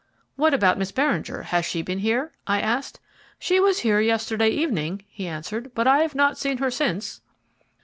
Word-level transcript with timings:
"What 0.35 0.55
about 0.55 0.79
Miss 0.79 0.91
Beringer? 0.91 1.43
Has 1.43 1.63
she 1.63 1.83
been 1.83 1.99
here?" 1.99 2.31
I 2.47 2.59
asked. 2.59 2.99
"She 3.37 3.59
was 3.59 3.81
here 3.81 3.99
yesterday 4.01 4.49
evening," 4.49 5.03
he 5.07 5.27
answered, 5.27 5.75
"but 5.75 5.85
I've 5.87 6.15
not 6.15 6.39
seen 6.39 6.57
her 6.57 6.71
since." 6.71 7.21